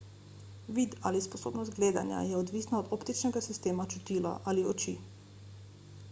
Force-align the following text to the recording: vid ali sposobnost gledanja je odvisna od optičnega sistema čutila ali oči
vid 0.77 0.93
ali 1.09 1.19
sposobnost 1.25 1.75
gledanja 1.79 2.21
je 2.29 2.37
odvisna 2.39 2.79
od 2.79 2.89
optičnega 2.97 3.43
sistema 3.49 3.85
čutila 3.95 4.31
ali 4.53 4.63
oči 4.73 4.95